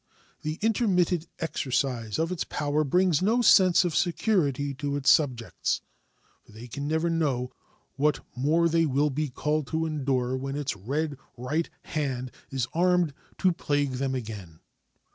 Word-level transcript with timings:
The 0.41 0.57
intermitted 0.63 1.27
exercise 1.37 2.17
of 2.17 2.31
its 2.31 2.43
power 2.43 2.83
brings 2.83 3.21
no 3.21 3.43
sense 3.43 3.85
of 3.85 3.95
security 3.95 4.73
to 4.73 4.95
its 4.95 5.11
subjects, 5.11 5.81
for 6.43 6.53
they 6.53 6.67
can 6.67 6.87
never 6.87 7.07
know 7.07 7.51
what 7.97 8.25
more 8.35 8.67
they 8.67 8.87
will 8.87 9.11
be 9.11 9.29
called 9.29 9.67
to 9.67 9.85
endure 9.85 10.35
when 10.35 10.55
its 10.55 10.75
red 10.75 11.19
right 11.37 11.69
hand 11.83 12.31
is 12.49 12.65
armed 12.73 13.13
to 13.37 13.51
plague 13.51 13.91
them 14.01 14.15
again. 14.15 14.61